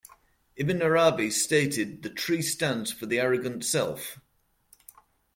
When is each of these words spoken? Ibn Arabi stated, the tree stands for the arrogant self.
Ibn 0.55 0.81
Arabi 0.81 1.29
stated, 1.31 2.01
the 2.01 2.09
tree 2.09 2.41
stands 2.41 2.91
for 2.91 3.05
the 3.05 3.19
arrogant 3.19 3.63
self. 3.63 4.17